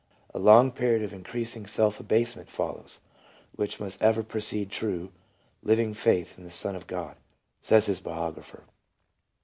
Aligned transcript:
A 0.33 0.39
long 0.39 0.71
period 0.71 1.03
of 1.03 1.13
increasing 1.13 1.67
self 1.67 1.99
abasement 1.99 2.49
follows," 2.49 3.01
which 3.55 3.79
must 3.79 4.01
ever 4.01 4.23
precede 4.23 4.71
true, 4.71 5.11
liv 5.61 5.79
ing 5.79 5.93
faith 5.93 6.39
in 6.39 6.43
the 6.43 6.49
Son 6.49 6.75
of 6.75 6.87
God," 6.87 7.15
says 7.61 7.85
his 7.85 7.99
biographer. 7.99 8.63